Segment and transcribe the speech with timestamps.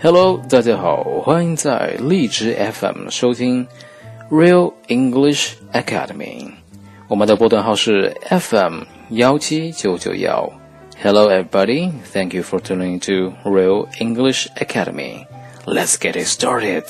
[0.00, 3.66] Hello，大家好，欢迎在荔枝 FM 收听
[4.30, 6.50] Real English Academy。
[7.08, 10.50] 我们的波段号是 FM 幺七九九幺。
[11.02, 11.92] Hello, everybody.
[12.12, 15.26] Thank you for tuning to Real English Academy.
[15.66, 16.84] Let's get it started.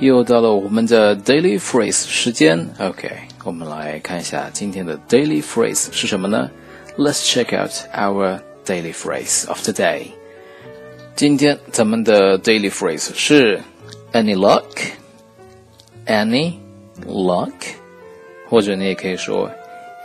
[0.00, 2.66] 又到了我们的 daily phrase 时间。
[2.78, 3.10] OK，
[3.44, 6.50] 我们来看一下今天的 daily phrase 是什么呢
[6.96, 10.12] ？Let's check out our daily phrase of today.
[11.14, 13.60] 今天咱们的 daily phrase 是
[14.12, 14.64] Any luck?
[16.06, 16.54] Any
[17.06, 17.52] luck?
[18.48, 19.50] 或者你也可以说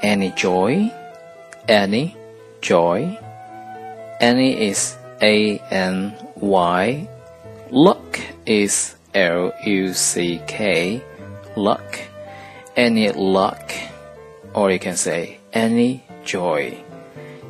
[0.02, 0.90] Any joy?
[1.68, 2.12] Any
[2.62, 3.18] joy?
[4.20, 7.08] Any is A N Y.
[7.72, 11.02] Luck is L U C K.
[11.56, 12.00] Luck.
[12.76, 13.72] Any luck.
[14.54, 16.74] Or you can say any joy,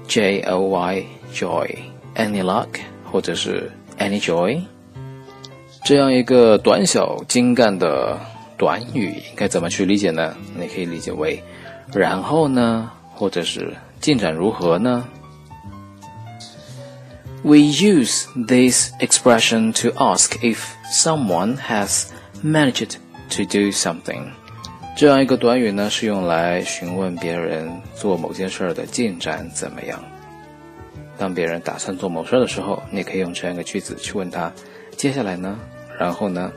[0.08, 1.76] J O Y joy,
[2.16, 2.68] any luck，
[3.12, 4.62] 或者是 any joy，
[5.84, 8.20] 这样一个短小精干的
[8.58, 10.36] 短语应该怎么去理解呢？
[10.56, 11.42] 你可以理解为
[11.94, 15.08] 然后呢，或者是进展如何呢？
[17.44, 20.58] We use this expression to ask if
[20.92, 22.08] someone has
[22.44, 22.96] managed
[23.30, 24.32] to do something.
[24.95, 30.03] 这样一个短语呢，是用来询问别人做某件事的进展怎么样。
[31.19, 34.53] 当别人打算做某事儿的时候，你可以用这样一个句子去问他：
[34.97, 35.59] 接下来呢？
[35.99, 36.53] 然后呢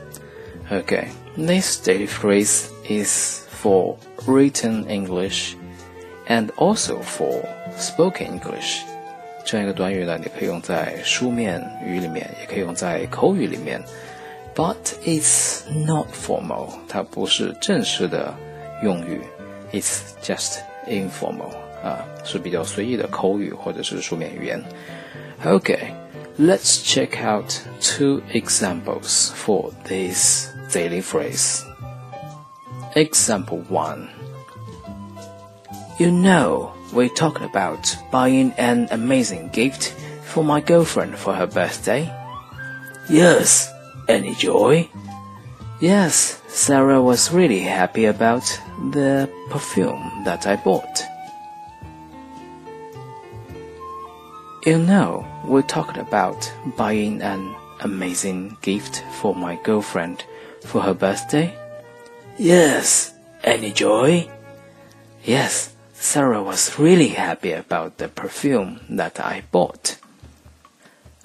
[0.70, 5.54] ？OK，this daily phrase is for written English
[6.28, 7.42] and also for
[7.78, 8.82] spoken English。
[9.44, 13.82] 这样一个短语呢，你可以用在书面语里面，也可以用在口语里面。
[14.55, 18.33] but it's not formal，它不是正式的
[18.83, 19.21] 用语，
[19.71, 21.51] it's just informal
[21.83, 24.63] 啊，是比较随意的口语或者是书面语言。
[25.43, 25.93] Okay,
[26.39, 27.51] let's check out
[27.81, 31.61] two examples for this daily phrase.
[32.93, 34.09] Example 1
[35.97, 39.93] You know, we talked about buying an amazing gift
[40.23, 42.09] for my girlfriend for her birthday.
[43.09, 43.69] Yes,
[44.08, 44.88] any joy?
[45.80, 48.44] Yes, Sarah was really happy about
[48.90, 51.04] the perfume that I bought.
[54.64, 60.24] You know, we talked about buying an amazing gift for my girlfriend
[60.64, 61.54] for her birthday.
[62.38, 63.14] Yes,
[63.44, 64.28] any joy?
[65.24, 69.98] Yes, Sarah was really happy about the perfume that I bought.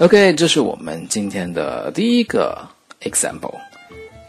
[0.02, 2.58] OK，这是我们今天的第一个
[3.02, 3.54] example。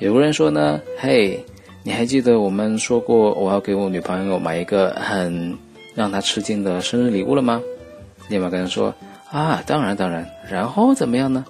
[0.00, 1.42] 有个人说呢，嘿，
[1.82, 5.56] 你还记得我们说过我要给我女朋友买一个很
[5.94, 7.58] 让她吃惊的生日礼物了吗？
[8.28, 8.94] 另外一个人说
[9.30, 10.28] 啊，当然当然。
[10.46, 11.42] 然后怎么样呢？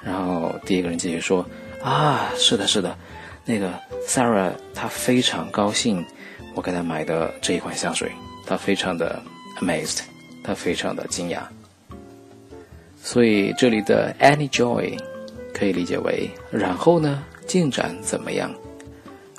[0.00, 1.44] 然后第一个人继续说
[1.82, 2.96] 啊，是的，是的，
[3.44, 3.68] 那个
[4.06, 6.06] Sarah 她非常高兴
[6.54, 8.12] 我给她买的这一款香水，
[8.46, 9.20] 她非常的
[9.60, 10.02] amazed，
[10.44, 11.40] 她非常的惊讶。
[13.05, 14.97] 所以这里的 any joy
[15.53, 18.53] 可以理解为然后呢，进展怎么样？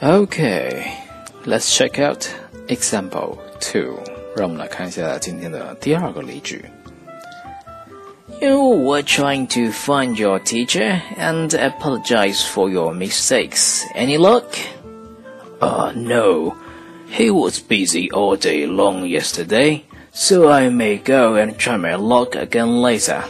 [0.01, 2.25] OK，let's check out
[2.69, 3.99] example two。
[4.35, 6.65] 让我们来看一下今天的第二个例句。
[8.41, 13.85] You were trying to find your teacher and apologize for your mistakes.
[13.95, 14.45] Any luck?
[15.61, 16.57] Uh, no.
[17.09, 22.35] He was busy all day long yesterday, so I may go and try my luck
[22.35, 23.23] again later.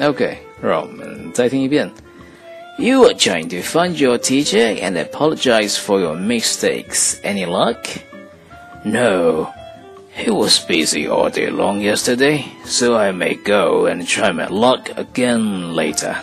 [0.00, 1.90] OK，让我们再听一遍。
[2.78, 7.14] You are trying to find your teacher and apologize for your mistakes.
[7.22, 7.78] Any luck?
[8.84, 9.48] No.
[10.14, 14.90] He was busy all day long yesterday, so I may go and try my luck
[14.96, 16.14] again later.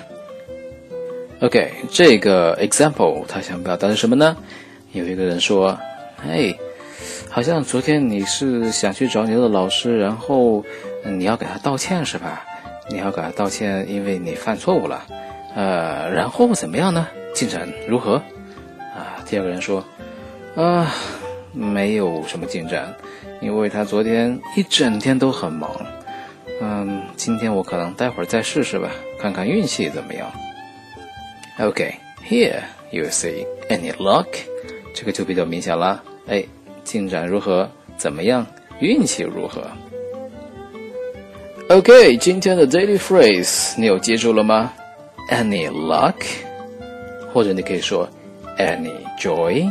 [1.42, 4.38] OK，这个 example 他想表达的什么呢？
[4.94, 6.56] 有一个人说：“嘿，
[7.30, 10.64] 好像昨天你是想去找你的老师，然后
[11.04, 12.44] 你要给他道歉是吧？”
[12.88, 15.05] 你要给他道歉，因为你犯错误了，
[15.55, 17.06] 呃，然后怎么样呢？
[17.35, 18.14] 进展如何？
[18.94, 19.85] 啊，第二个人说，
[20.56, 20.93] 啊，
[21.52, 22.94] 没有什么进展，
[23.40, 25.70] 因为他昨天一整天都很忙，
[26.61, 28.90] 嗯，今天我可能待会儿再试试吧，
[29.20, 30.31] 看看运气怎么样。
[31.61, 34.26] OK，here you see any luck？
[34.94, 36.44] 这个就比较明显了，哎，
[36.85, 37.69] 进展如何？
[37.96, 38.46] 怎么样？
[38.81, 39.62] 运气如何
[41.69, 44.73] ？OK，今天的 daily phrase 你有记住了吗
[45.31, 46.15] ？Any luck，
[47.32, 48.09] 或者你可以说
[48.56, 49.70] Any joy，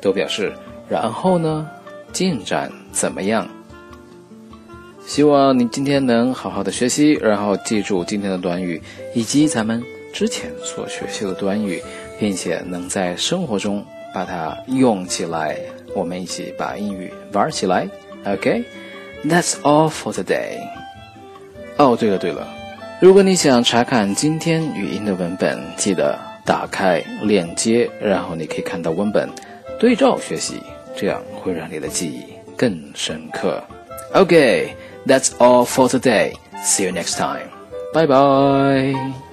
[0.00, 0.52] 都表示
[0.88, 1.68] 然后呢，
[2.12, 3.48] 进展怎么样
[5.04, 8.80] 希望你今天能好好的学习，然后记住今天的短语
[9.12, 9.82] 以及咱们
[10.12, 11.82] 之前所学习的短语，
[12.20, 13.84] 并且能在生活中
[14.14, 15.58] 把它用起来。
[15.94, 17.88] 我们一起把英语玩起来。
[18.24, 20.58] OK，That's all for today。
[21.78, 22.46] 哦，对了对了，
[23.00, 29.28] 如果你想查看今天语音的文本，记得打开链接，然后你可以看到文本，
[29.78, 30.62] 对照学习，
[30.96, 32.24] 这样会让你的记忆
[32.56, 33.62] 更深刻。
[34.12, 34.74] OK。
[35.06, 36.32] That's all for today.
[36.64, 37.48] See you next time.
[37.92, 39.25] Bye bye.